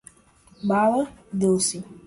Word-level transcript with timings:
bala, 0.63 1.13
doce 1.31 1.83